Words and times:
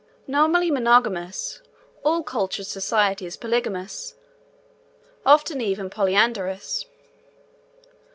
Nominally 0.25 0.71
monogamous, 0.71 1.61
all 2.03 2.23
cultured 2.23 2.65
society 2.65 3.27
is 3.27 3.37
polygamous; 3.37 4.15
often 5.27 5.61
even 5.61 5.91
polyandrous. 5.91 6.85